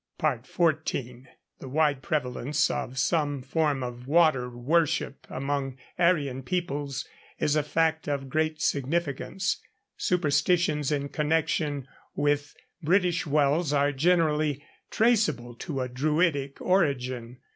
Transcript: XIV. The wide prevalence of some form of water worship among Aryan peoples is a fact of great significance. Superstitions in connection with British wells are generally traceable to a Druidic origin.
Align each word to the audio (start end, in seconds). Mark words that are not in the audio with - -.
XIV. 0.19 1.27
The 1.59 1.69
wide 1.69 2.01
prevalence 2.01 2.71
of 2.71 2.97
some 2.97 3.43
form 3.43 3.83
of 3.83 4.07
water 4.07 4.49
worship 4.49 5.27
among 5.29 5.77
Aryan 5.99 6.41
peoples 6.41 7.07
is 7.37 7.55
a 7.55 7.61
fact 7.61 8.07
of 8.07 8.27
great 8.27 8.63
significance. 8.63 9.61
Superstitions 9.97 10.91
in 10.91 11.09
connection 11.09 11.87
with 12.15 12.55
British 12.81 13.27
wells 13.27 13.73
are 13.73 13.91
generally 13.91 14.63
traceable 14.89 15.53
to 15.57 15.81
a 15.81 15.87
Druidic 15.87 16.59
origin. 16.59 17.37